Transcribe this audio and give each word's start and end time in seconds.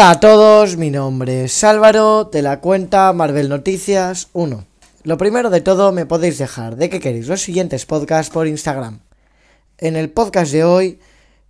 Hola 0.00 0.12
a 0.12 0.20
todos, 0.20 0.78
mi 0.78 0.90
nombre 0.90 1.44
es 1.44 1.62
Álvaro 1.62 2.24
de 2.24 2.40
la 2.40 2.62
cuenta 2.62 3.12
Marvel 3.12 3.50
Noticias 3.50 4.28
1. 4.32 4.64
Lo 5.02 5.18
primero 5.18 5.50
de 5.50 5.60
todo 5.60 5.92
me 5.92 6.06
podéis 6.06 6.38
dejar 6.38 6.76
de 6.76 6.88
que 6.88 7.00
queréis 7.00 7.28
los 7.28 7.42
siguientes 7.42 7.84
podcasts 7.84 8.32
por 8.32 8.46
Instagram. 8.46 9.00
En 9.76 9.96
el 9.96 10.08
podcast 10.08 10.52
de 10.52 10.64
hoy 10.64 11.00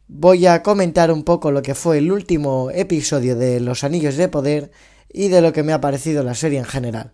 voy 0.08 0.46
a 0.46 0.64
comentar 0.64 1.12
un 1.12 1.22
poco 1.22 1.52
lo 1.52 1.62
que 1.62 1.76
fue 1.76 1.98
el 1.98 2.10
último 2.10 2.72
episodio 2.72 3.36
de 3.36 3.60
Los 3.60 3.84
Anillos 3.84 4.16
de 4.16 4.26
Poder 4.26 4.72
y 5.12 5.28
de 5.28 5.42
lo 5.42 5.52
que 5.52 5.62
me 5.62 5.72
ha 5.72 5.80
parecido 5.80 6.24
la 6.24 6.34
serie 6.34 6.58
en 6.58 6.64
general. 6.64 7.12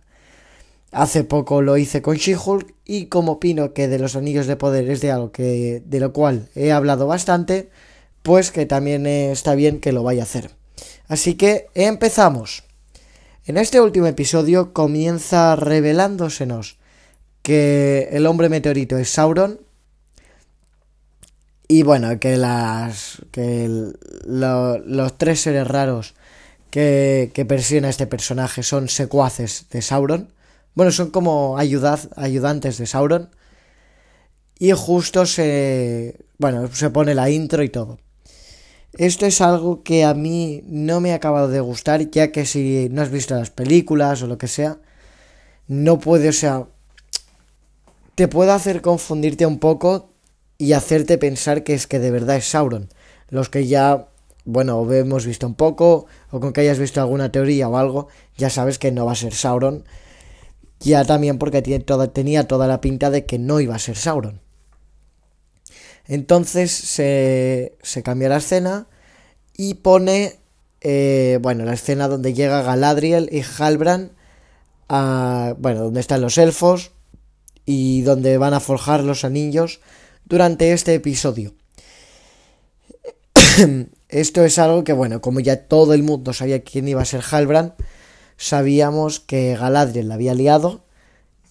Hace 0.91 1.23
poco 1.23 1.61
lo 1.61 1.77
hice 1.77 2.01
con 2.01 2.15
She-Hulk 2.15 2.73
y 2.83 3.05
como 3.09 3.33
opino 3.33 3.73
que 3.73 3.87
de 3.87 3.99
los 3.99 4.15
Anillos 4.15 4.47
de 4.47 4.55
Poder 4.55 4.89
es 4.89 5.01
de 5.01 5.11
algo 5.11 5.31
que 5.31 5.83
de 5.85 5.99
lo 5.99 6.13
cual 6.13 6.49
he 6.55 6.71
hablado 6.71 7.05
bastante, 7.05 7.69
pues 8.23 8.49
que 8.49 8.65
también 8.65 9.05
está 9.05 9.53
bien 9.53 9.79
que 9.79 9.91
lo 9.91 10.01
vaya 10.01 10.23
a 10.23 10.25
hacer. 10.25 10.56
Así 11.07 11.35
que 11.35 11.67
empezamos. 11.73 12.63
En 13.45 13.57
este 13.57 13.79
último 13.79 14.07
episodio 14.07 14.73
comienza 14.73 15.55
revelándosenos 15.55 16.77
que 17.41 18.09
el 18.11 18.25
hombre 18.25 18.49
meteorito 18.49 18.97
es 18.97 19.09
Sauron. 19.09 19.61
Y 21.69 21.83
bueno, 21.83 22.19
que 22.19 22.35
las. 22.35 23.21
que 23.31 23.69
los 24.25 25.17
tres 25.17 25.41
seres 25.41 25.67
raros 25.67 26.13
que, 26.69 27.31
que 27.33 27.45
persiguen 27.45 27.85
a 27.85 27.89
este 27.89 28.07
personaje 28.07 28.63
son 28.63 28.89
secuaces 28.89 29.67
de 29.69 29.81
Sauron. 29.81 30.33
Bueno, 30.75 30.91
son 30.91 31.11
como 31.11 31.57
ayudantes 31.57 32.77
de 32.77 32.85
Sauron. 32.85 33.29
Y 34.59 34.71
justo 34.71 35.25
se. 35.25 36.17
Bueno, 36.37 36.67
se 36.73 36.89
pone 36.89 37.15
la 37.15 37.29
intro 37.29 37.63
y 37.63 37.69
todo. 37.69 37.97
Esto 38.97 39.27
es 39.27 39.41
algo 39.41 39.83
que 39.83 40.03
a 40.03 40.15
mí 40.15 40.63
no 40.65 41.01
me 41.01 41.11
ha 41.11 41.15
acabado 41.15 41.49
de 41.49 41.59
gustar, 41.59 42.09
ya 42.09 42.31
que 42.31 42.47
si 42.47 42.89
no 42.89 43.03
has 43.03 43.11
visto 43.11 43.35
las 43.35 43.51
películas 43.51 44.23
o 44.23 44.27
lo 44.27 44.39
que 44.39 44.47
sea, 44.47 44.79
no 45.67 45.99
puede, 45.99 46.29
o 46.29 46.33
sea, 46.33 46.65
te 48.15 48.27
puede 48.27 48.51
hacer 48.51 48.81
confundirte 48.81 49.45
un 49.45 49.59
poco 49.59 50.09
y 50.57 50.73
hacerte 50.73 51.19
pensar 51.19 51.63
que 51.63 51.75
es 51.75 51.85
que 51.85 51.99
de 51.99 52.09
verdad 52.09 52.37
es 52.37 52.45
Sauron. 52.45 52.89
Los 53.29 53.49
que 53.49 53.67
ya, 53.67 54.07
bueno, 54.45 54.91
hemos 54.91 55.27
visto 55.27 55.45
un 55.45 55.53
poco, 55.53 56.07
o 56.31 56.39
con 56.39 56.51
que 56.51 56.61
hayas 56.61 56.79
visto 56.79 56.99
alguna 56.99 57.31
teoría 57.31 57.69
o 57.69 57.77
algo, 57.77 58.07
ya 58.35 58.49
sabes 58.49 58.79
que 58.79 58.91
no 58.91 59.05
va 59.05 59.11
a 59.11 59.15
ser 59.15 59.35
Sauron. 59.35 59.83
Ya 60.79 61.05
también 61.05 61.37
porque 61.37 61.61
tenía 61.61 62.47
toda 62.47 62.67
la 62.67 62.81
pinta 62.81 63.11
de 63.11 63.27
que 63.27 63.37
no 63.37 63.59
iba 63.59 63.75
a 63.75 63.79
ser 63.79 63.95
Sauron. 63.95 64.41
Entonces 66.07 66.71
se, 66.71 68.03
cambia 68.03 68.29
la 68.29 68.37
escena 68.37 68.87
y 69.57 69.75
pone, 69.75 70.35
eh, 70.81 71.39
bueno, 71.41 71.65
la 71.65 71.73
escena 71.73 72.07
donde 72.07 72.33
llega 72.33 72.61
Galadriel 72.61 73.29
y 73.31 73.41
Halbrand 73.41 74.11
a, 74.87 75.55
bueno, 75.59 75.83
donde 75.83 75.99
están 75.99 76.21
los 76.21 76.37
elfos 76.37 76.91
y 77.65 78.01
donde 78.03 78.37
van 78.37 78.53
a 78.53 78.61
forjar 78.61 79.03
los 79.03 79.25
anillos 79.25 79.81
durante 80.25 80.71
este 80.71 80.93
episodio. 80.93 81.53
Esto 84.09 84.45
es 84.45 84.57
algo 84.57 84.85
que, 84.85 84.93
bueno, 84.93 85.19
como 85.19 85.41
ya 85.41 85.67
todo 85.67 85.93
el 85.93 86.03
mundo 86.03 86.31
sabía 86.31 86.63
quién 86.63 86.87
iba 86.87 87.01
a 87.01 87.05
ser 87.05 87.21
Halbrand, 87.29 87.73
sabíamos 88.37 89.19
que 89.19 89.57
Galadriel 89.57 90.07
la 90.07 90.13
había 90.13 90.33
liado 90.33 90.85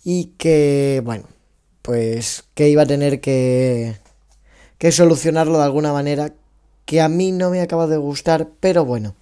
y 0.02 0.32
que, 0.38 1.02
bueno, 1.04 1.24
pues 1.82 2.44
que 2.54 2.70
iba 2.70 2.82
a 2.82 2.86
tener 2.86 3.20
que 3.20 3.96
que 4.78 4.92
solucionarlo 4.92 5.58
de 5.58 5.64
alguna 5.64 5.92
manera 5.92 6.32
que 6.84 7.00
a 7.00 7.08
mí 7.08 7.32
no 7.32 7.50
me 7.50 7.60
acaba 7.60 7.86
de 7.86 7.96
gustar, 7.96 8.48
pero 8.60 8.84
bueno. 8.84 9.14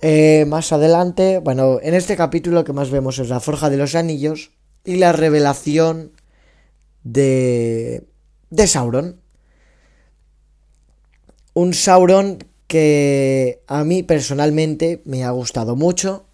Eh, 0.00 0.44
más 0.46 0.72
adelante, 0.72 1.38
bueno, 1.38 1.80
en 1.82 1.94
este 1.94 2.16
capítulo 2.16 2.56
lo 2.56 2.64
que 2.64 2.72
más 2.72 2.90
vemos 2.90 3.18
es 3.18 3.28
la 3.28 3.40
forja 3.40 3.68
de 3.68 3.76
los 3.76 3.94
anillos 3.94 4.52
y 4.84 4.96
la 4.96 5.12
revelación 5.12 6.12
de, 7.02 8.04
de 8.50 8.66
Sauron. 8.66 9.20
Un 11.54 11.74
Sauron 11.74 12.38
que 12.68 13.62
a 13.66 13.82
mí 13.82 14.02
personalmente 14.02 15.02
me 15.04 15.24
ha 15.24 15.30
gustado 15.30 15.74
mucho, 15.74 16.26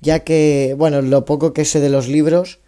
ya 0.00 0.20
que, 0.20 0.74
bueno, 0.78 1.02
lo 1.02 1.24
poco 1.24 1.52
que 1.52 1.64
sé 1.64 1.80
de 1.80 1.90
los 1.90 2.08
libros, 2.08 2.60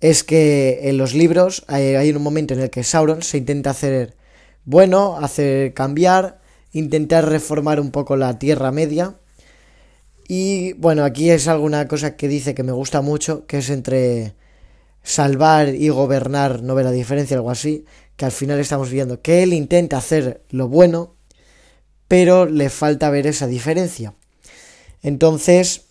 es 0.00 0.24
que 0.24 0.88
en 0.88 0.96
los 0.96 1.14
libros 1.14 1.64
hay, 1.68 2.10
un 2.10 2.22
momento 2.22 2.54
en 2.54 2.60
el 2.60 2.70
que 2.70 2.84
Sauron 2.84 3.22
se 3.22 3.38
intenta 3.38 3.70
hacer 3.70 4.16
bueno, 4.64 5.16
hacer 5.18 5.74
cambiar, 5.74 6.40
intentar 6.72 7.28
reformar 7.28 7.80
un 7.80 7.90
poco 7.90 8.16
la 8.16 8.38
Tierra 8.38 8.72
Media. 8.72 9.14
Y 10.28 10.74
bueno, 10.74 11.04
aquí 11.04 11.30
es 11.30 11.48
alguna 11.48 11.86
cosa 11.88 12.16
que 12.16 12.28
dice 12.28 12.54
que 12.54 12.62
me 12.62 12.72
gusta 12.72 13.00
mucho, 13.02 13.46
que 13.46 13.58
es 13.58 13.68
entre 13.68 14.34
salvar 15.02 15.74
y 15.74 15.88
gobernar, 15.88 16.62
no 16.62 16.74
ve 16.74 16.84
la 16.84 16.92
diferencia, 16.92 17.36
algo 17.36 17.50
así, 17.50 17.84
que 18.16 18.26
al 18.26 18.32
final 18.32 18.58
estamos 18.60 18.90
viendo 18.90 19.22
que 19.22 19.42
él 19.42 19.52
intenta 19.52 19.98
hacer 19.98 20.42
lo 20.50 20.68
bueno, 20.68 21.14
pero 22.06 22.46
le 22.46 22.70
falta 22.70 23.10
ver 23.10 23.26
esa 23.26 23.46
diferencia. 23.46 24.14
Entonces 25.02 25.86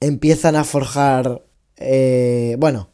empiezan 0.00 0.56
a 0.56 0.64
forjar, 0.64 1.42
eh, 1.76 2.56
bueno, 2.58 2.90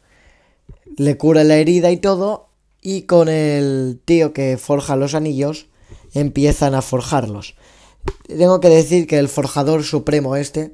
le 0.97 1.17
cura 1.17 1.43
la 1.43 1.57
herida 1.57 1.91
y 1.91 1.97
todo, 1.97 2.49
y 2.81 3.03
con 3.03 3.29
el 3.29 4.01
tío 4.03 4.33
que 4.33 4.57
forja 4.57 4.95
los 4.95 5.15
anillos 5.15 5.67
empiezan 6.13 6.75
a 6.75 6.81
forjarlos. 6.81 7.55
Tengo 8.27 8.59
que 8.59 8.69
decir 8.69 9.07
que 9.07 9.17
el 9.17 9.29
forjador 9.29 9.83
supremo 9.83 10.35
este 10.35 10.73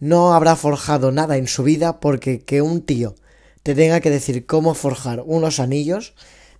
no 0.00 0.34
habrá 0.34 0.56
forjado 0.56 1.12
nada 1.12 1.36
en 1.36 1.46
su 1.46 1.62
vida 1.62 2.00
porque 2.00 2.40
que 2.40 2.60
un 2.60 2.82
tío 2.82 3.14
te 3.62 3.74
tenga 3.74 4.00
que 4.00 4.10
decir 4.10 4.44
cómo 4.44 4.74
forjar 4.74 5.22
unos 5.24 5.58
anillos 5.58 6.14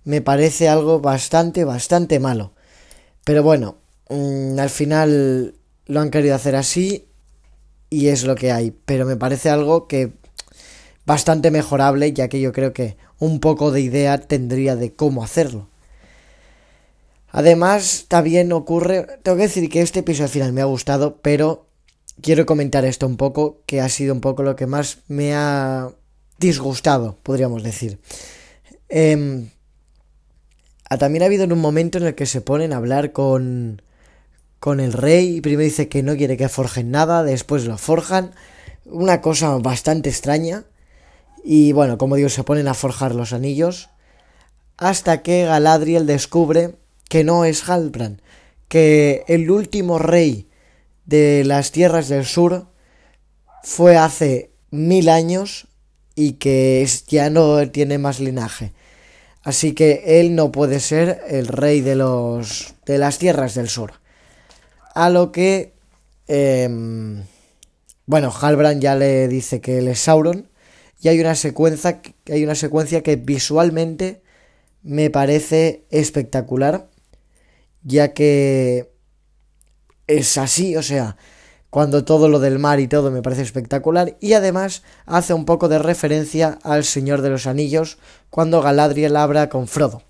me 0.05 0.21
parece 0.21 0.69
algo 0.69 0.99
bastante, 0.99 1.63
bastante 1.63 2.19
malo. 2.19 2.53
Pero 3.23 3.43
bueno, 3.43 3.77
mm, 4.09 4.57
al 4.57 4.69
final 4.69 5.55
lo 5.87 5.99
han 5.99 6.11
querido 6.11 6.35
hacer 6.35 6.55
así 6.55 7.07
y 7.89 8.07
es 8.07 8.23
lo 8.23 8.35
que 8.35 8.51
hay. 8.51 8.71
Pero 8.85 9.05
me 9.05 9.17
parece 9.17 9.49
algo 9.49 9.87
que 9.87 10.13
bastante 11.05 11.51
mejorable, 11.51 12.13
ya 12.13 12.27
que 12.27 12.39
yo 12.39 12.51
creo 12.51 12.73
que 12.73 12.97
un 13.19 13.39
poco 13.39 13.71
de 13.71 13.81
idea 13.81 14.17
tendría 14.17 14.75
de 14.75 14.93
cómo 14.93 15.23
hacerlo. 15.23 15.69
Además, 17.29 18.05
también 18.07 18.51
ocurre, 18.53 19.05
tengo 19.23 19.37
que 19.37 19.43
decir 19.43 19.69
que 19.69 19.81
este 19.81 19.99
episodio 19.99 20.29
final 20.29 20.53
me 20.53 20.61
ha 20.61 20.65
gustado, 20.65 21.17
pero 21.21 21.67
quiero 22.21 22.45
comentar 22.45 22.85
esto 22.85 23.05
un 23.05 23.17
poco, 23.17 23.61
que 23.65 23.81
ha 23.81 23.89
sido 23.89 24.13
un 24.13 24.21
poco 24.21 24.43
lo 24.43 24.55
que 24.55 24.67
más 24.67 24.99
me 25.07 25.35
ha 25.35 25.91
disgustado, 26.39 27.17
podríamos 27.23 27.63
decir. 27.63 27.99
Eh, 28.89 29.47
también 30.97 31.23
ha 31.23 31.25
habido 31.25 31.43
en 31.43 31.51
un 31.51 31.59
momento 31.59 31.97
en 31.97 32.05
el 32.05 32.15
que 32.15 32.25
se 32.25 32.41
ponen 32.41 32.73
a 32.73 32.77
hablar 32.77 33.11
con, 33.11 33.81
con 34.59 34.79
el 34.79 34.93
rey 34.93 35.37
y 35.37 35.41
primero 35.41 35.63
dice 35.63 35.89
que 35.89 36.03
no 36.03 36.15
quiere 36.15 36.37
que 36.37 36.49
forjen 36.49 36.91
nada, 36.91 37.23
después 37.23 37.65
lo 37.65 37.77
forjan. 37.77 38.31
Una 38.85 39.21
cosa 39.21 39.57
bastante 39.57 40.09
extraña. 40.09 40.63
Y 41.47 41.73
bueno, 41.73 41.99
como 41.99 42.15
digo, 42.15 42.29
se 42.29 42.43
ponen 42.43 42.67
a 42.67 42.73
forjar 42.73 43.13
los 43.13 43.31
anillos. 43.31 43.89
Hasta 44.77 45.21
que 45.21 45.45
Galadriel 45.45 46.07
descubre 46.07 46.75
que 47.07 47.23
no 47.23 47.45
es 47.45 47.69
Halbrand, 47.69 48.19
que 48.67 49.23
el 49.27 49.51
último 49.51 49.99
rey 49.99 50.49
de 51.05 51.43
las 51.45 51.71
tierras 51.71 52.09
del 52.09 52.25
sur 52.25 52.65
fue 53.61 53.95
hace 53.95 54.49
mil 54.71 55.07
años 55.07 55.67
y 56.15 56.33
que 56.33 56.87
ya 57.07 57.29
no 57.29 57.69
tiene 57.69 57.99
más 57.99 58.19
linaje. 58.19 58.73
Así 59.43 59.73
que 59.73 60.19
él 60.19 60.33
no 60.33 60.51
puede 60.51 60.79
ser 60.79 61.21
el 61.27 61.45
rey 61.45 61.81
de 61.81 61.95
los 61.95 62.73
de 62.87 62.97
las 62.97 63.19
tierras 63.19 63.53
del 63.53 63.69
sur. 63.69 63.93
A 64.95 65.11
lo 65.11 65.31
que 65.31 65.73
em, 66.27 67.23
bueno, 68.07 68.33
Halbrand 68.33 68.81
ya 68.81 68.95
le 68.95 69.27
dice 69.27 69.61
que 69.61 69.77
él 69.77 69.87
es 69.89 69.99
Sauron 69.99 70.49
y 71.05 71.07
hay 71.07 71.19
una 71.19 71.35
secuencia, 71.35 72.01
hay 72.31 72.43
una 72.43 72.55
secuencia 72.55 73.03
que 73.03 73.15
visualmente 73.15 74.23
me 74.81 75.11
parece 75.11 75.85
espectacular, 75.91 76.89
ya 77.83 78.13
que 78.13 78.91
es 80.07 80.35
así, 80.39 80.75
o 80.75 80.81
sea, 80.81 81.15
cuando 81.69 82.05
todo 82.05 82.27
lo 82.27 82.39
del 82.39 82.57
mar 82.57 82.79
y 82.79 82.87
todo 82.87 83.11
me 83.11 83.21
parece 83.21 83.43
espectacular, 83.43 84.17
y 84.19 84.33
además 84.33 84.81
hace 85.05 85.35
un 85.35 85.45
poco 85.45 85.69
de 85.69 85.77
referencia 85.77 86.57
al 86.63 86.83
Señor 86.83 87.21
de 87.21 87.29
los 87.29 87.45
Anillos, 87.45 87.99
cuando 88.31 88.63
Galadriel 88.63 89.15
habla 89.15 89.47
con 89.47 89.67
Frodo. 89.67 90.01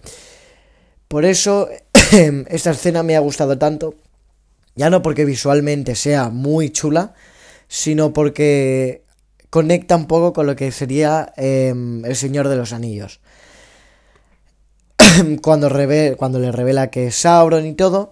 Por 1.09 1.25
eso 1.25 1.67
esta 2.47 2.71
escena 2.71 3.03
me 3.03 3.17
ha 3.17 3.19
gustado 3.19 3.57
tanto, 3.57 3.95
ya 4.75 4.89
no 4.89 5.01
porque 5.01 5.25
visualmente 5.25 5.93
sea 5.93 6.29
muy 6.29 6.69
chula, 6.69 7.15
sino 7.67 8.13
porque 8.13 9.04
conecta 9.55 9.95
un 9.95 10.05
poco 10.05 10.33
con 10.33 10.47
lo 10.47 10.57
que 10.57 10.69
sería 10.73 11.31
em, 11.37 12.03
el 12.03 12.17
Señor 12.17 12.49
de 12.49 12.57
los 12.57 12.73
Anillos. 12.73 13.21
cuando, 15.41 15.71
cuando 16.17 16.39
le 16.39 16.51
revela 16.51 16.91
que 16.91 17.07
es 17.07 17.15
Sauron 17.15 17.65
y 17.65 17.73
todo, 17.73 18.11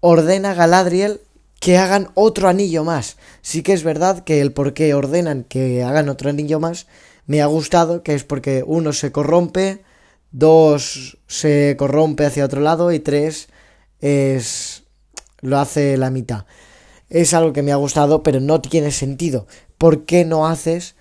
ordena 0.00 0.50
a 0.50 0.54
Galadriel 0.54 1.20
que 1.60 1.78
hagan 1.78 2.08
otro 2.14 2.48
anillo 2.48 2.82
más. 2.82 3.18
Sí 3.40 3.62
que 3.62 3.72
es 3.72 3.84
verdad 3.84 4.24
que 4.24 4.40
el 4.40 4.50
por 4.50 4.74
qué 4.74 4.94
ordenan 4.94 5.44
que 5.44 5.84
hagan 5.84 6.08
otro 6.08 6.30
anillo 6.30 6.58
más 6.58 6.88
me 7.28 7.40
ha 7.40 7.46
gustado, 7.46 8.02
que 8.02 8.16
es 8.16 8.24
porque 8.24 8.64
uno 8.66 8.92
se 8.92 9.12
corrompe, 9.12 9.84
dos 10.32 11.18
se 11.28 11.76
corrompe 11.78 12.26
hacia 12.26 12.44
otro 12.44 12.60
lado 12.60 12.90
y 12.90 12.98
tres 12.98 13.46
es 14.00 14.82
lo 15.40 15.60
hace 15.60 15.96
la 15.96 16.10
mitad. 16.10 16.46
Es 17.10 17.32
algo 17.32 17.52
que 17.52 17.62
me 17.62 17.70
ha 17.70 17.76
gustado, 17.76 18.24
pero 18.24 18.40
no 18.40 18.60
tiene 18.60 18.90
sentido. 18.90 19.46
¿Por 19.84 20.06
qué 20.06 20.24
no 20.24 20.46
haces 20.46 20.94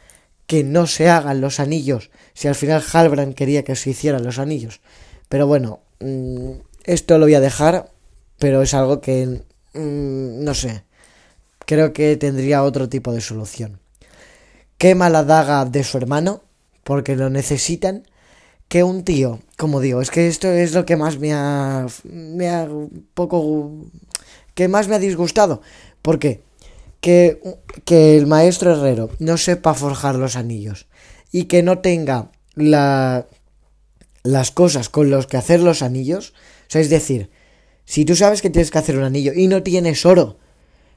que 0.45 0.65
no 0.65 0.87
se 0.87 1.07
hagan 1.07 1.39
los 1.39 1.61
anillos? 1.61 2.11
Si 2.33 2.49
al 2.49 2.55
final 2.55 2.83
Halbrand 2.83 3.33
quería 3.33 3.63
que 3.63 3.77
se 3.77 3.91
hicieran 3.91 4.25
los 4.25 4.39
anillos. 4.39 4.81
Pero 5.29 5.47
bueno, 5.47 5.79
mm, 6.01 6.51
esto 6.83 7.17
lo 7.17 7.25
voy 7.25 7.35
a 7.35 7.39
dejar, 7.39 7.89
pero 8.39 8.61
es 8.61 8.73
algo 8.73 8.99
que 8.99 9.41
Mm, 9.73 10.43
no 10.43 10.53
sé. 10.53 10.83
Creo 11.65 11.93
que 11.93 12.17
tendría 12.17 12.63
otro 12.63 12.89
tipo 12.89 13.13
de 13.13 13.21
solución. 13.21 13.79
Quema 14.77 15.09
la 15.09 15.23
daga 15.23 15.63
de 15.63 15.85
su 15.85 15.97
hermano, 15.97 16.43
porque 16.83 17.15
lo 17.15 17.29
necesitan. 17.29 18.03
Que 18.67 18.83
un 18.83 19.05
tío, 19.05 19.39
como 19.57 19.79
digo, 19.79 20.01
es 20.01 20.11
que 20.11 20.27
esto 20.27 20.49
es 20.49 20.73
lo 20.73 20.85
que 20.85 20.97
más 20.97 21.19
me 21.19 21.33
ha. 21.33 21.87
me 22.03 22.49
ha 22.49 22.67
poco. 23.13 23.71
que 24.55 24.67
más 24.67 24.89
me 24.89 24.95
ha 24.95 24.99
disgustado. 24.99 25.61
¿Por 26.01 26.19
qué? 26.19 26.41
Que, 27.03 27.41
que 27.83 28.17
el 28.17 28.27
maestro 28.27 28.71
herrero 28.71 29.09
no 29.19 29.35
sepa 29.35 29.73
forjar 29.73 30.15
los 30.15 30.37
anillos 30.37 30.87
y 31.33 31.43
que 31.43 31.61
no 31.61 31.79
tenga 31.79 32.31
la, 32.55 33.27
las 34.23 34.51
cosas 34.51 34.87
con 34.87 35.09
los 35.09 35.27
que 35.27 35.35
hacer 35.35 35.59
los 35.59 35.81
anillos. 35.81 36.33
O 36.61 36.69
sea, 36.69 36.79
es 36.79 36.89
decir, 36.89 37.29
si 37.83 38.05
tú 38.05 38.15
sabes 38.15 38.41
que 38.41 38.49
tienes 38.49 38.71
que 38.71 38.77
hacer 38.77 38.97
un 38.97 39.03
anillo 39.03 39.33
y 39.35 39.49
no 39.49 39.63
tienes 39.63 40.05
oro, 40.05 40.37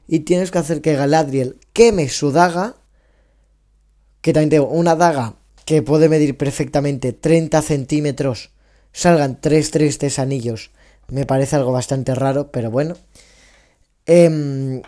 y 0.08 0.20
tienes 0.20 0.50
que 0.50 0.58
hacer 0.58 0.80
que 0.80 0.94
Galadriel 0.94 1.58
queme 1.72 2.08
su 2.08 2.30
daga, 2.30 2.76
que 4.20 4.32
también 4.32 4.50
tengo 4.50 4.68
una 4.68 4.94
daga 4.94 5.34
que 5.64 5.82
puede 5.82 6.08
medir 6.08 6.36
perfectamente 6.36 7.12
30 7.12 7.60
centímetros, 7.62 8.50
salgan 8.92 9.40
tres 9.40 9.70
tristes 9.72 10.18
anillos, 10.18 10.70
me 11.08 11.26
parece 11.26 11.56
algo 11.56 11.72
bastante 11.72 12.14
raro, 12.14 12.50
pero 12.52 12.70
bueno. 12.70 12.96
Em, 14.06 14.82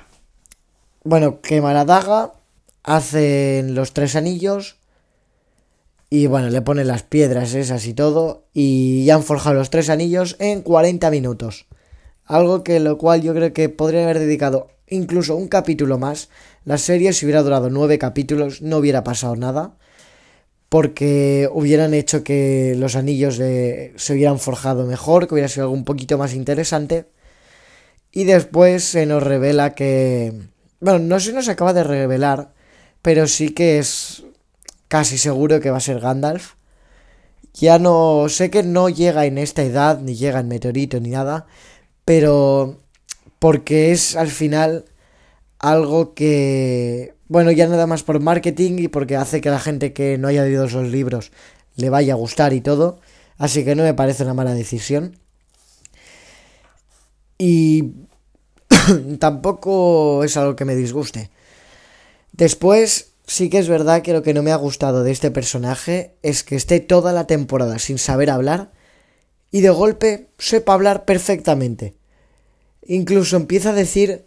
bueno, 1.08 1.40
quema 1.40 1.72
la 1.72 1.86
daga, 1.86 2.34
hacen 2.82 3.74
los 3.74 3.94
tres 3.94 4.14
anillos, 4.14 4.76
y 6.10 6.26
bueno, 6.26 6.50
le 6.50 6.60
ponen 6.60 6.86
las 6.86 7.02
piedras 7.02 7.54
esas 7.54 7.86
y 7.86 7.94
todo, 7.94 8.44
y 8.52 9.06
ya 9.06 9.14
han 9.14 9.22
forjado 9.22 9.56
los 9.56 9.70
tres 9.70 9.88
anillos 9.88 10.36
en 10.38 10.60
40 10.60 11.10
minutos. 11.10 11.64
Algo 12.26 12.62
que 12.62 12.78
lo 12.78 12.98
cual 12.98 13.22
yo 13.22 13.32
creo 13.32 13.54
que 13.54 13.70
podría 13.70 14.04
haber 14.04 14.18
dedicado 14.18 14.68
incluso 14.86 15.34
un 15.34 15.48
capítulo 15.48 15.96
más. 15.96 16.28
La 16.66 16.76
serie, 16.76 17.14
si 17.14 17.24
hubiera 17.24 17.42
durado 17.42 17.70
nueve 17.70 17.98
capítulos, 17.98 18.60
no 18.60 18.76
hubiera 18.76 19.02
pasado 19.02 19.34
nada. 19.34 19.76
Porque 20.68 21.48
hubieran 21.50 21.94
hecho 21.94 22.22
que 22.22 22.74
los 22.76 22.96
anillos 22.96 23.36
se 23.36 24.12
hubieran 24.12 24.38
forjado 24.38 24.84
mejor, 24.84 25.26
que 25.26 25.34
hubiera 25.34 25.48
sido 25.48 25.64
algo 25.64 25.74
un 25.74 25.86
poquito 25.86 26.18
más 26.18 26.34
interesante. 26.34 27.06
Y 28.12 28.24
después 28.24 28.84
se 28.84 29.06
nos 29.06 29.22
revela 29.22 29.74
que. 29.74 30.34
Bueno, 30.80 30.98
no 31.00 31.20
se 31.20 31.32
nos 31.32 31.48
acaba 31.48 31.72
de 31.72 31.84
revelar, 31.84 32.52
pero 33.02 33.26
sí 33.26 33.50
que 33.50 33.78
es 33.78 34.24
casi 34.88 35.18
seguro 35.18 35.60
que 35.60 35.70
va 35.70 35.78
a 35.78 35.80
ser 35.80 36.00
Gandalf. 36.00 36.54
Ya 37.54 37.78
no. 37.78 38.28
Sé 38.28 38.50
que 38.50 38.62
no 38.62 38.88
llega 38.88 39.26
en 39.26 39.38
esta 39.38 39.62
edad, 39.62 40.00
ni 40.00 40.14
llega 40.14 40.40
en 40.40 40.48
Meteorito, 40.48 41.00
ni 41.00 41.10
nada 41.10 41.46
pero 42.08 42.80
porque 43.38 43.92
es 43.92 44.16
al 44.16 44.28
final 44.28 44.86
algo 45.58 46.14
que, 46.14 47.16
bueno, 47.28 47.50
ya 47.50 47.68
nada 47.68 47.86
más 47.86 48.02
por 48.02 48.18
marketing 48.18 48.78
y 48.78 48.88
porque 48.88 49.14
hace 49.14 49.42
que 49.42 49.50
la 49.50 49.60
gente 49.60 49.92
que 49.92 50.16
no 50.16 50.28
haya 50.28 50.44
leído 50.44 50.64
esos 50.64 50.88
libros 50.88 51.32
le 51.76 51.90
vaya 51.90 52.14
a 52.14 52.16
gustar 52.16 52.54
y 52.54 52.62
todo, 52.62 52.98
así 53.36 53.62
que 53.62 53.74
no 53.74 53.82
me 53.82 53.92
parece 53.92 54.22
una 54.22 54.32
mala 54.32 54.54
decisión. 54.54 55.18
Y 57.36 57.92
tampoco 59.18 60.24
es 60.24 60.36
algo 60.36 60.56
que 60.56 60.64
me 60.64 60.76
disguste. 60.76 61.30
Después, 62.32 63.12
sí 63.26 63.50
que 63.50 63.58
es 63.58 63.68
verdad 63.68 64.02
que 64.02 64.12
lo 64.12 64.22
que 64.22 64.34
no 64.34 64.42
me 64.42 64.52
ha 64.52 64.56
gustado 64.56 65.02
de 65.02 65.12
este 65.12 65.30
personaje 65.30 66.14
es 66.22 66.44
que 66.44 66.56
esté 66.56 66.80
toda 66.80 67.12
la 67.12 67.26
temporada 67.26 67.78
sin 67.78 67.98
saber 67.98 68.30
hablar 68.30 68.72
y 69.50 69.60
de 69.60 69.70
golpe 69.70 70.28
sepa 70.38 70.74
hablar 70.74 71.04
perfectamente. 71.04 71.94
Incluso 72.86 73.36
empieza 73.36 73.70
a 73.70 73.74
decir 73.74 74.26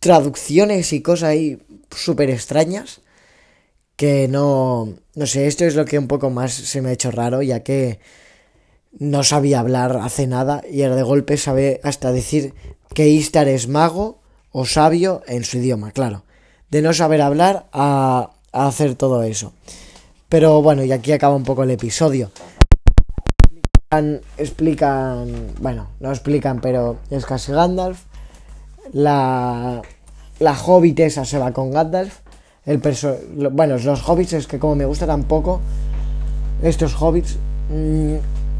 traducciones 0.00 0.92
y 0.92 1.02
cosas 1.02 1.30
ahí 1.30 1.62
súper 1.90 2.30
extrañas 2.30 3.00
que 3.96 4.28
no, 4.28 4.94
no 5.16 5.26
sé, 5.26 5.48
esto 5.48 5.64
es 5.64 5.74
lo 5.74 5.84
que 5.84 5.98
un 5.98 6.06
poco 6.06 6.30
más 6.30 6.52
se 6.52 6.80
me 6.80 6.90
ha 6.90 6.92
hecho 6.92 7.10
raro, 7.10 7.42
ya 7.42 7.64
que 7.64 7.98
no 8.96 9.24
sabía 9.24 9.58
hablar 9.58 9.98
hace 10.00 10.28
nada 10.28 10.62
y 10.70 10.82
ahora 10.82 10.94
de 10.94 11.02
golpe 11.02 11.36
sabe 11.36 11.80
hasta 11.82 12.12
decir 12.12 12.54
que 12.94 13.08
Istar 13.08 13.48
es 13.48 13.68
mago 13.68 14.18
o 14.52 14.64
sabio 14.64 15.22
en 15.26 15.44
su 15.44 15.58
idioma, 15.58 15.92
claro. 15.92 16.24
De 16.70 16.82
no 16.82 16.92
saber 16.92 17.22
hablar 17.22 17.66
a, 17.72 18.30
hacer 18.52 18.94
todo 18.94 19.22
eso. 19.22 19.52
Pero 20.28 20.62
bueno, 20.62 20.84
y 20.84 20.92
aquí 20.92 21.12
acaba 21.12 21.34
un 21.34 21.44
poco 21.44 21.62
el 21.62 21.70
episodio 21.70 22.30
explican, 24.36 25.54
bueno, 25.60 25.88
no 26.00 26.10
explican, 26.10 26.60
pero 26.60 26.98
es 27.10 27.24
casi 27.24 27.52
Gandalf. 27.52 28.04
La, 28.92 29.80
la 30.40 30.52
hobbit 30.52 31.00
esa 31.00 31.24
se 31.24 31.38
va 31.38 31.52
con 31.52 31.70
Gandalf. 31.70 32.20
El 32.66 32.80
perso 32.80 33.16
bueno, 33.50 33.78
los 33.78 34.06
hobbits 34.06 34.34
es 34.34 34.46
que 34.46 34.58
como 34.58 34.74
me 34.74 34.84
gusta 34.84 35.06
tampoco, 35.06 35.60
estos 36.62 37.00
hobbits, 37.00 37.38
mm, 37.70 38.16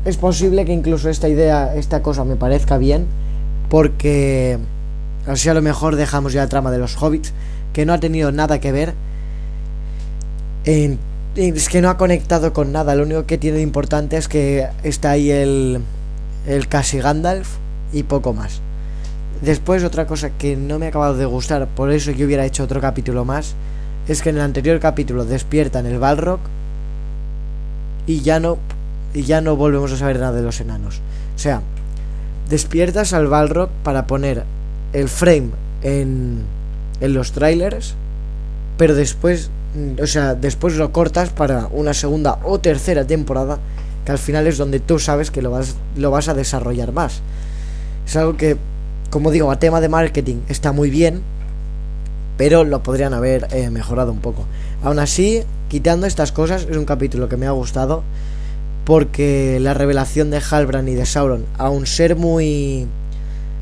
es 0.06 0.16
posible 0.16 0.64
que 0.64 0.72
incluso 0.72 1.10
esta 1.10 1.28
idea, 1.28 1.74
esta 1.74 2.02
cosa 2.02 2.24
me 2.24 2.36
parezca 2.36 2.78
bien, 2.78 3.06
porque 3.68 4.58
así 5.26 5.48
a 5.48 5.54
lo 5.54 5.62
mejor 5.62 5.96
dejamos 5.96 6.32
ya 6.32 6.42
la 6.42 6.48
trama 6.48 6.70
de 6.70 6.78
los 6.78 7.00
hobbits, 7.00 7.32
que 7.72 7.86
no 7.86 7.92
ha 7.92 8.00
tenido 8.00 8.32
nada 8.32 8.60
que 8.60 8.72
ver 8.72 8.94
en 10.64 10.98
es 11.36 11.68
que 11.68 11.80
no 11.80 11.88
ha 11.88 11.96
conectado 11.96 12.52
con 12.52 12.72
nada. 12.72 12.94
Lo 12.94 13.04
único 13.04 13.24
que 13.26 13.38
tiene 13.38 13.58
de 13.58 13.62
importante 13.62 14.16
es 14.16 14.28
que 14.28 14.68
está 14.82 15.12
ahí 15.12 15.30
el, 15.30 15.80
el 16.46 16.68
casi 16.68 16.98
Gandalf 16.98 17.48
y 17.92 18.02
poco 18.02 18.32
más. 18.32 18.60
Después 19.40 19.84
otra 19.84 20.06
cosa 20.06 20.30
que 20.30 20.56
no 20.56 20.80
me 20.80 20.86
ha 20.86 20.88
acabado 20.88 21.16
de 21.16 21.26
gustar, 21.26 21.68
por 21.68 21.92
eso 21.92 22.10
yo 22.10 22.26
hubiera 22.26 22.44
hecho 22.44 22.64
otro 22.64 22.80
capítulo 22.80 23.24
más, 23.24 23.54
es 24.08 24.20
que 24.20 24.30
en 24.30 24.36
el 24.36 24.42
anterior 24.42 24.80
capítulo 24.80 25.24
despiertan 25.24 25.86
el 25.86 25.98
Balrog 25.98 26.40
y 28.06 28.20
ya 28.22 28.40
no 28.40 28.58
y 29.14 29.22
ya 29.22 29.40
no 29.40 29.56
volvemos 29.56 29.92
a 29.92 29.96
saber 29.96 30.18
nada 30.18 30.32
de 30.32 30.42
los 30.42 30.60
enanos. 30.60 31.00
O 31.36 31.38
sea, 31.38 31.62
despiertas 32.48 33.12
al 33.12 33.26
Balrog 33.26 33.70
para 33.82 34.06
poner 34.06 34.44
el 34.92 35.08
frame 35.08 35.50
en 35.82 36.44
en 37.00 37.14
los 37.14 37.32
trailers, 37.32 37.94
pero 38.76 38.94
después 38.94 39.50
o 40.02 40.06
sea, 40.06 40.34
después 40.34 40.76
lo 40.76 40.92
cortas 40.92 41.28
para 41.28 41.68
una 41.70 41.94
segunda 41.94 42.38
o 42.42 42.58
tercera 42.58 43.06
temporada, 43.06 43.58
que 44.04 44.12
al 44.12 44.18
final 44.18 44.46
es 44.46 44.56
donde 44.56 44.80
tú 44.80 44.98
sabes 44.98 45.30
que 45.30 45.42
lo 45.42 45.50
vas, 45.50 45.76
lo 45.96 46.10
vas 46.10 46.28
a 46.28 46.34
desarrollar 46.34 46.92
más. 46.92 47.20
Es 48.06 48.16
algo 48.16 48.36
que, 48.36 48.56
como 49.10 49.30
digo, 49.30 49.50
a 49.50 49.58
tema 49.58 49.80
de 49.80 49.88
marketing 49.88 50.36
está 50.48 50.72
muy 50.72 50.90
bien, 50.90 51.20
pero 52.38 52.64
lo 52.64 52.82
podrían 52.82 53.12
haber 53.12 53.46
eh, 53.50 53.68
mejorado 53.70 54.10
un 54.10 54.20
poco. 54.20 54.46
Aún 54.82 54.98
así, 54.98 55.42
quitando 55.68 56.06
estas 56.06 56.32
cosas, 56.32 56.66
es 56.68 56.76
un 56.76 56.86
capítulo 56.86 57.28
que 57.28 57.36
me 57.36 57.46
ha 57.46 57.50
gustado, 57.50 58.02
porque 58.88 59.58
la 59.60 59.74
revelación 59.74 60.30
de 60.30 60.40
Halbrand 60.40 60.88
y 60.88 60.94
de 60.94 61.04
Sauron, 61.04 61.44
aun 61.58 61.84
ser 61.84 62.16
muy 62.16 62.86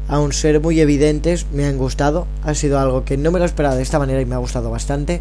aun 0.07 0.33
ser 0.33 0.61
muy 0.61 0.79
evidentes, 0.79 1.47
me 1.53 1.65
han 1.65 1.79
gustado. 1.79 2.29
Ha 2.45 2.55
sido 2.55 2.79
algo 2.79 3.05
que 3.05 3.17
no 3.17 3.33
me 3.33 3.41
lo 3.41 3.45
esperaba 3.45 3.75
de 3.75 3.83
esta 3.83 3.99
manera 3.99 4.21
y 4.21 4.25
me 4.25 4.37
ha 4.37 4.39
gustado 4.39 4.71
bastante. 4.71 5.21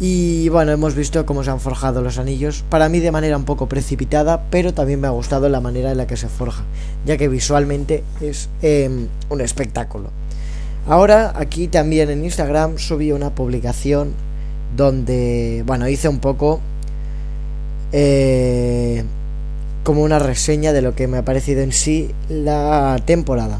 Y 0.00 0.48
bueno, 0.48 0.72
hemos 0.72 0.94
visto 0.94 1.26
cómo 1.26 1.44
se 1.44 1.50
han 1.50 1.60
forjado 1.60 2.00
los 2.00 2.16
anillos, 2.16 2.64
para 2.70 2.88
mí 2.88 3.00
de 3.00 3.12
manera 3.12 3.36
un 3.36 3.44
poco 3.44 3.68
precipitada, 3.68 4.44
pero 4.48 4.72
también 4.72 5.02
me 5.02 5.06
ha 5.06 5.10
gustado 5.10 5.50
la 5.50 5.60
manera 5.60 5.90
en 5.90 5.98
la 5.98 6.06
que 6.06 6.16
se 6.16 6.28
forja, 6.28 6.62
ya 7.04 7.18
que 7.18 7.28
visualmente 7.28 8.04
es 8.22 8.48
em, 8.62 9.08
un 9.28 9.42
espectáculo. 9.42 10.08
Ahora 10.86 11.34
aquí 11.36 11.68
también 11.68 12.08
en 12.08 12.24
Instagram 12.24 12.78
subí 12.78 13.12
una 13.12 13.34
publicación 13.34 14.14
donde, 14.74 15.62
bueno, 15.66 15.86
hice 15.88 16.08
un 16.08 16.20
poco 16.20 16.62
eh, 17.92 19.04
como 19.84 20.02
una 20.02 20.18
reseña 20.18 20.72
de 20.72 20.82
lo 20.82 20.94
que 20.94 21.06
me 21.06 21.18
ha 21.18 21.24
parecido 21.24 21.62
en 21.62 21.72
sí 21.72 22.10
la 22.28 23.00
temporada. 23.04 23.58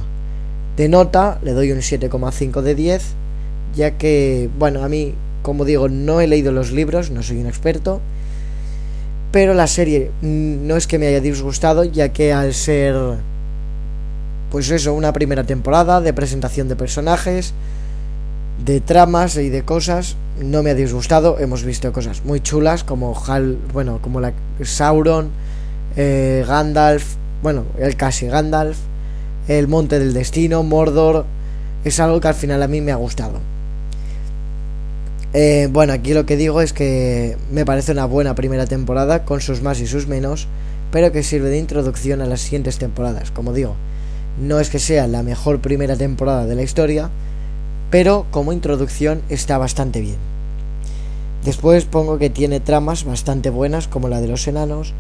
De 0.77 0.89
nota 0.89 1.39
le 1.43 1.53
doy 1.53 1.73
un 1.73 1.79
7,5 1.79 2.63
de 2.63 2.75
10, 2.75 3.03
ya 3.75 3.99
que, 3.99 4.49
bueno, 4.59 4.85
a 4.85 4.89
mí 4.89 5.15
como 5.43 5.65
digo, 5.65 5.89
no 5.89 6.21
he 6.21 6.27
leído 6.27 6.53
los 6.53 6.73
libros, 6.73 7.11
no 7.11 7.23
soy 7.23 7.39
un 7.39 7.47
experto. 7.47 8.01
Pero 9.33 9.55
la 9.55 9.67
serie 9.67 10.11
no 10.21 10.77
es 10.77 10.87
que 10.87 10.99
me 10.99 11.07
haya 11.07 11.21
disgustado, 11.21 11.85
ya 11.85 12.11
que 12.11 12.33
al 12.33 12.55
ser 12.55 12.95
pues 14.51 14.71
eso, 14.71 14.95
una 14.95 15.13
primera 15.13 15.45
temporada 15.45 16.01
de 16.01 16.13
presentación 16.13 16.69
de 16.69 16.77
personajes, 16.77 17.53
de 18.65 18.81
tramas 18.81 19.37
y 19.37 19.49
de 19.51 19.63
cosas. 19.63 20.17
No 20.41 20.63
me 20.63 20.71
ha 20.71 20.75
disgustado, 20.75 21.39
hemos 21.41 21.65
visto 21.65 21.93
cosas 21.93 22.25
muy 22.25 22.41
chulas 22.41 22.85
como 22.85 23.21
Hal, 23.27 23.59
bueno, 23.73 23.99
como 24.01 24.21
la 24.21 24.33
Sauron, 24.63 25.31
eh, 25.97 26.45
Gandalf, 26.47 27.17
bueno, 27.43 27.65
el 27.79 27.97
casi 27.97 28.27
Gandalf, 28.27 28.79
el 29.49 29.67
Monte 29.67 29.99
del 29.99 30.15
Destino, 30.15 30.63
Mordor. 30.63 31.25
Es 31.85 31.99
algo 31.99 32.21
que 32.21 32.29
al 32.29 32.35
final 32.35 32.63
a 32.63 32.69
mí 32.69 32.81
me 32.81 32.93
ha 32.93 32.97
gustado. 32.97 33.41
Eh, 35.35 35.69
bueno, 35.71 35.93
aquí 35.93 36.15
lo 36.15 36.25
que 36.25 36.37
digo 36.37 36.61
es 36.61 36.73
que 36.73 37.37
me 37.51 37.65
parece 37.67 37.93
una 37.93 38.07
buena 38.07 38.35
primera 38.35 38.67
temporada 38.67 39.25
con 39.25 39.41
sus 39.41 39.61
más 39.61 39.81
y 39.81 39.87
sus 39.87 40.07
menos, 40.07 40.47
pero 40.91 41.13
que 41.13 41.23
sirve 41.23 41.51
de 41.51 41.59
introducción 41.59 42.23
a 42.23 42.27
las 42.27 42.41
siguientes 42.41 42.79
temporadas. 42.79 43.31
Como 43.31 43.53
digo, 43.53 43.75
no 44.41 44.61
es 44.61 44.71
que 44.71 44.79
sea 44.79 45.07
la 45.07 45.23
mejor 45.23 45.61
primera 45.61 45.97
temporada 45.97 46.47
de 46.47 46.55
la 46.55 46.63
historia, 46.63 47.11
pero 47.91 48.27
como 48.31 48.53
introducción 48.53 49.23
está 49.29 49.59
bastante 49.59 50.01
bien. 50.01 50.17
Después 51.45 51.85
pongo 51.85 52.19
que 52.19 52.31
tiene 52.31 52.61
tramas 52.61 53.05
bastante 53.05 53.51
buenas 53.51 53.89
como 53.89 54.09
la 54.09 54.21
de 54.21 54.29
los 54.29 54.47
enanos 54.49 54.93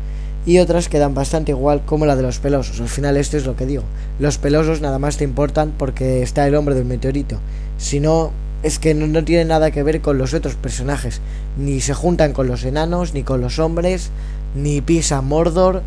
y 0.47 0.59
otras 0.61 0.89
que 0.89 0.99
dan 0.99 1.15
bastante 1.15 1.53
igual 1.53 1.83
como 1.85 2.07
la 2.07 2.17
de 2.17 2.23
los 2.23 2.39
pelosos. 2.39 2.81
Al 2.81 2.89
final 2.89 3.17
esto 3.17 3.37
es 3.37 3.45
lo 3.45 3.57
que 3.57 3.67
digo. 3.67 3.83
Los 4.19 4.39
pelosos 4.39 4.81
nada 4.81 4.99
más 4.99 5.17
te 5.17 5.25
importan 5.25 5.73
porque 5.77 6.23
está 6.23 6.47
el 6.47 6.55
hombre 6.55 6.75
del 6.75 6.85
meteorito. 6.85 7.39
Si 7.77 8.01
no, 8.01 8.31
es 8.63 8.79
que 8.79 8.95
no, 8.95 9.25
tiene 9.25 9.45
nada 9.45 9.71
que 9.71 9.83
ver 9.83 10.01
con 10.01 10.17
los 10.17 10.35
otros 10.35 10.55
personajes. 10.55 11.21
Ni 11.59 11.81
se 11.81 11.93
juntan 11.93 12.33
con 12.33 12.47
los 12.47 12.65
enanos, 12.65 13.15
ni 13.15 13.25
con 13.25 13.41
los 13.41 13.59
hombres, 13.59 14.11
ni 14.55 14.81
pisa 14.81 15.21
Mordor, 15.21 15.83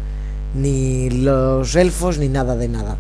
ni 0.54 1.10
los 1.10 1.76
elfos, 1.76 2.18
ni 2.18 2.28
nada 2.28 2.56
de 2.56 2.68
nada. 2.68 2.98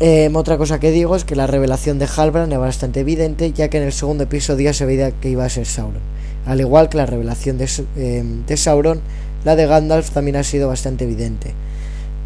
Em, 0.00 0.36
otra 0.36 0.56
cosa 0.58 0.78
que 0.78 0.92
digo 0.92 1.16
es 1.16 1.24
que 1.24 1.34
la 1.34 1.48
revelación 1.48 1.98
de 1.98 2.06
Halbrand 2.06 2.52
es 2.52 2.58
bastante 2.58 3.00
evidente, 3.00 3.52
ya 3.52 3.68
que 3.68 3.78
en 3.78 3.82
el 3.82 3.92
segundo 3.92 4.24
episodio 4.24 4.72
se 4.72 4.86
veía 4.86 5.10
que 5.10 5.28
iba 5.28 5.44
a 5.44 5.48
ser 5.48 5.66
Sauron. 5.66 6.02
Al 6.46 6.60
igual 6.60 6.88
que 6.88 6.98
la 6.98 7.06
revelación 7.06 7.58
de, 7.58 7.68
em, 7.96 8.46
de 8.46 8.56
Sauron, 8.56 9.00
la 9.44 9.56
de 9.56 9.66
Gandalf 9.66 10.10
también 10.10 10.36
ha 10.36 10.44
sido 10.44 10.68
bastante 10.68 11.04
evidente. 11.04 11.52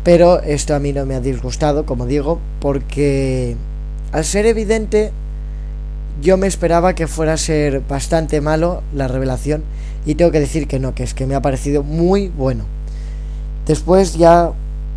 Pero 0.05 0.43
esto 0.43 0.75
a 0.75 0.81
mí 0.81 0.93
no 0.93 1.07
me 1.07 1.15
ha 1.15 1.21
disgustado, 1.21 1.87
como 1.87 2.07
digo, 2.07 2.41
porque 2.61 3.57
al 4.13 4.25
ser 4.25 4.45
evidente 4.45 5.13
yo 6.21 6.37
me 6.37 6.47
esperaba 6.47 6.95
que 6.95 7.07
fuera 7.07 7.35
a 7.35 7.39
ser 7.39 7.81
bastante 7.89 8.41
malo 8.43 8.83
la 8.95 9.09
revelación 9.09 9.63
y 10.05 10.17
tengo 10.17 10.31
que 10.31 10.41
decir 10.41 10.69
que 10.69 10.79
no, 10.79 10.95
que 10.95 11.05
es 11.05 11.15
que 11.15 11.27
me 11.27 11.35
ha 11.35 11.41
parecido 11.41 11.83
muy 11.83 12.29
bueno. 12.29 12.65
Después 13.67 14.15
ya 14.19 14.53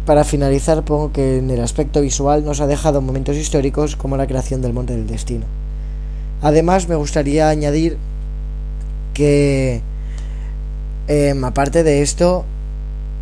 para 0.05 0.23
finalizar 0.23 0.83
pongo 0.83 1.11
que 1.11 1.37
en 1.37 1.49
el 1.49 1.61
aspecto 1.61 2.01
visual 2.01 2.45
nos 2.45 2.61
ha 2.61 2.67
dejado 2.67 3.01
momentos 3.01 3.35
históricos 3.35 3.95
como 3.95 4.17
la 4.17 4.27
creación 4.27 4.61
del 4.61 4.73
Monte 4.73 4.95
del 4.95 5.07
Destino. 5.07 5.45
Además 6.41 6.87
me 6.87 6.95
gustaría 6.95 7.49
añadir 7.49 7.97
que 9.13 9.81
em, 11.07 11.43
aparte 11.43 11.83
de 11.83 12.01
esto 12.01 12.45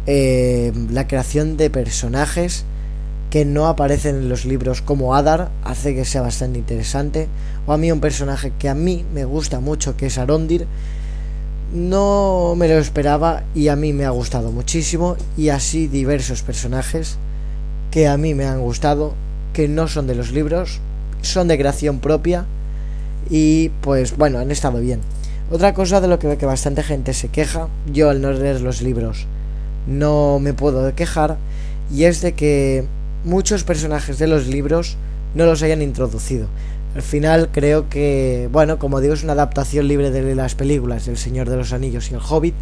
em, 0.06 0.92
la 0.92 1.08
creación 1.08 1.56
de 1.56 1.70
personajes 1.70 2.66
que 3.30 3.46
no 3.46 3.68
aparecen 3.68 4.18
en 4.18 4.30
los 4.30 4.46
libros 4.46 4.82
como 4.82 5.16
Adar 5.16 5.50
hace 5.64 5.96
que 5.96 6.06
sea 6.06 6.22
bastante 6.22 6.60
interesante. 6.60 7.28
O 7.66 7.74
a 7.74 7.78
mí 7.78 7.92
un 7.92 8.00
personaje 8.00 8.52
que 8.60 8.70
a 8.70 8.76
mí 8.76 9.06
me 9.12 9.26
gusta 9.26 9.60
mucho, 9.60 9.98
que 9.98 10.08
es 10.08 10.18
Arondir, 10.18 10.68
no 11.74 12.54
me 12.56 12.68
lo 12.68 12.78
esperaba 12.78 13.44
y 13.56 13.68
a 13.68 13.76
mí 13.76 13.94
me 13.94 14.06
ha 14.06 14.12
gustado 14.12 14.52
muchísimo. 14.52 15.18
Y 15.38 15.50
así 15.50 15.88
diversos 15.88 16.42
personajes 16.44 17.18
que 17.92 18.08
a 18.08 18.18
mí 18.18 18.34
me 18.34 18.46
han 18.46 18.62
gustado, 18.62 19.14
que 19.54 19.68
no 19.68 19.88
son 19.88 20.08
de 20.08 20.16
los 20.16 20.32
libros, 20.32 20.80
son 21.22 21.48
de 21.48 21.58
creación 21.58 22.00
propia 22.00 22.46
y 23.30 23.70
pues 23.82 24.18
bueno, 24.18 24.40
han 24.40 24.52
estado 24.52 24.80
bien. 24.80 25.02
Otra 25.52 25.74
cosa 25.74 26.02
de 26.02 26.08
lo 26.08 26.20
que 26.20 26.28
veo 26.28 26.38
que 26.38 26.46
bastante 26.46 26.84
gente 26.84 27.14
se 27.14 27.28
queja, 27.28 27.68
yo 27.92 28.10
al 28.10 28.22
no 28.22 28.32
leer 28.32 28.62
los 28.62 28.82
libros 28.82 29.28
no 29.88 30.40
me 30.40 30.54
puedo 30.54 30.94
quejar, 30.96 31.38
y 31.94 32.06
es 32.06 32.22
de 32.22 32.34
que 32.34 32.86
muchos 33.26 33.64
personajes 33.64 34.18
de 34.20 34.28
los 34.28 34.48
libros 34.48 34.98
no 35.36 35.46
los 35.46 35.64
hayan 35.64 35.82
introducido. 35.82 36.48
Al 36.96 37.02
final 37.02 37.50
creo 37.52 37.90
que, 37.90 38.50
bueno, 38.52 38.78
como 38.78 39.02
digo, 39.02 39.14
es 39.14 39.24
una 39.24 39.34
adaptación 39.34 39.88
libre 39.88 40.12
de 40.12 40.36
las 40.36 40.56
películas 40.56 41.06
del 41.06 41.18
Señor 41.18 41.50
de 41.50 41.58
los 41.58 41.74
Anillos 41.74 42.12
y 42.12 42.14
el 42.14 42.22
Hobbit 42.22 42.56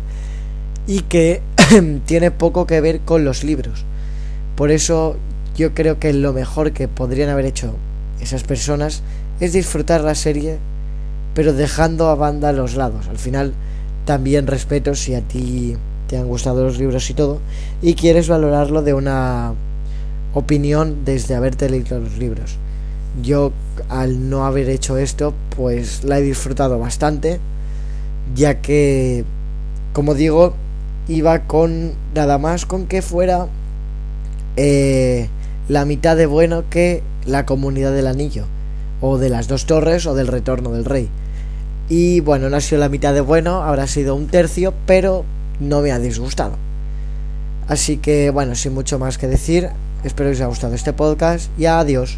y 0.88 1.02
que 1.02 1.42
tiene 2.06 2.32
poco 2.32 2.66
que 2.66 2.82
ver 2.82 3.02
con 3.02 3.26
los 3.26 3.44
libros. 3.44 3.84
Por 4.56 4.72
eso 4.72 5.18
yo 5.56 5.74
creo 5.74 6.00
que 6.00 6.14
lo 6.14 6.34
mejor 6.34 6.72
que 6.72 6.88
podrían 6.88 7.30
haber 7.30 7.46
hecho 7.46 7.76
esas 8.22 8.44
personas 8.44 9.02
es 9.40 9.54
disfrutar 9.54 10.02
la 10.02 10.16
serie 10.16 10.60
pero 11.34 11.54
dejando 11.54 12.10
a 12.10 12.16
banda 12.16 12.52
los 12.52 12.76
lados. 12.76 13.08
Al 13.08 13.18
final 13.18 13.54
también 14.06 14.48
respeto 14.48 14.96
si 14.96 15.14
a 15.16 15.22
ti 15.22 15.76
te 16.08 16.18
han 16.18 16.28
gustado 16.28 16.64
los 16.64 16.78
libros 16.78 17.10
y 17.10 17.14
todo 17.14 17.40
y 17.82 17.94
quieres 17.94 18.28
valorarlo 18.28 18.82
de 18.82 18.94
una 18.94 19.54
opinión 20.34 21.06
desde 21.06 21.36
haberte 21.36 21.70
leído 21.70 22.00
los 22.00 22.18
libros. 22.18 22.58
Yo 23.22 23.52
al 23.90 24.30
no 24.30 24.46
haber 24.46 24.70
hecho 24.70 24.98
esto, 24.98 25.34
pues 25.56 26.04
la 26.04 26.20
he 26.20 26.22
disfrutado 26.22 26.80
bastante, 26.80 27.40
ya 28.36 28.62
que, 28.62 29.26
como 29.94 30.14
digo, 30.14 30.54
iba 31.08 31.40
con 31.40 31.94
nada 32.16 32.38
más 32.38 32.66
con 32.66 32.88
que 32.88 33.02
fuera 33.02 33.48
eh, 34.56 35.28
la 35.68 35.86
mitad 35.86 36.16
de 36.16 36.26
bueno 36.26 36.64
que 36.70 37.04
la 37.26 37.46
comunidad 37.46 37.92
del 37.92 38.08
anillo, 38.08 38.46
o 39.02 39.18
de 39.18 39.30
las 39.30 39.48
dos 39.48 39.66
torres, 39.66 40.06
o 40.06 40.16
del 40.16 40.28
retorno 40.28 40.72
del 40.72 40.86
rey. 40.86 41.10
Y 41.90 42.22
bueno, 42.22 42.50
no 42.50 42.56
ha 42.56 42.62
sido 42.62 42.80
la 42.80 42.90
mitad 42.90 43.14
de 43.14 43.22
bueno, 43.22 43.64
habrá 43.64 43.88
sido 43.88 44.16
un 44.16 44.28
tercio, 44.28 44.74
pero 44.86 45.26
no 45.60 45.82
me 45.82 45.92
ha 45.92 46.00
disgustado. 46.00 46.54
Así 47.68 47.98
que 47.98 48.30
bueno, 48.30 48.56
sin 48.56 48.74
mucho 48.74 48.98
más 48.98 49.18
que 49.18 49.28
decir, 49.28 49.70
Espero 50.04 50.30
que 50.30 50.34
os 50.34 50.40
haya 50.40 50.48
gustado 50.48 50.74
este 50.74 50.94
podcast 50.94 51.52
y 51.60 51.66
adiós. 51.66 52.18